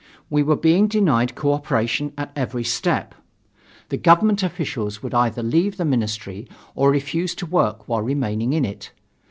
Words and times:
We 0.31 0.41
were 0.41 0.55
being 0.55 0.87
denied 0.87 1.35
co 1.35 1.53
operation 1.53 2.13
at 2.17 2.31
every 2.35 2.63
step. 2.63 3.13
The 3.89 3.97
government 3.97 4.41
officials 4.41 5.03
would 5.03 5.13
either 5.13 5.43
leave 5.43 5.77
the 5.77 5.85
Ministry 5.85 6.47
or 6.73 6.89
refuse 6.89 7.35
to 7.35 7.45
work 7.45 7.87
while 7.87 8.01
remaining 8.01 8.53
in 8.53 8.65
it. 8.65 8.93